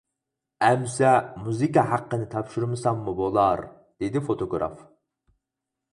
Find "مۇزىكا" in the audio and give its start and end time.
1.41-1.83